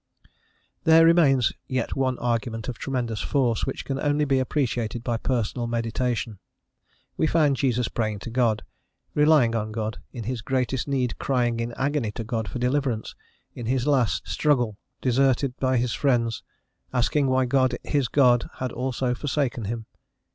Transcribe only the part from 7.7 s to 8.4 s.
praying to